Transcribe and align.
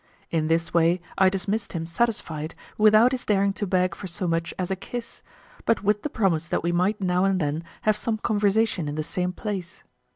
In 0.31 0.47
this 0.47 0.73
way 0.73 0.99
I 1.15 1.29
dismissed 1.29 1.73
him 1.73 1.85
satisfied, 1.85 2.55
without 2.75 3.11
his 3.11 3.23
daring 3.23 3.53
to 3.53 3.67
beg 3.67 3.93
for 3.93 4.07
so 4.07 4.27
much 4.27 4.51
as 4.57 4.71
a 4.71 4.75
kiss, 4.75 5.21
but 5.63 5.83
with 5.83 6.01
the 6.01 6.09
promise 6.09 6.47
that 6.47 6.63
we 6.63 6.71
might 6.71 6.99
now 6.99 7.23
and 7.23 7.39
then 7.39 7.63
have 7.83 7.95
some 7.95 8.17
conversation 8.17 8.87
in 8.87 8.95
the 8.95 9.03
same 9.03 9.31
place. 9.31 9.83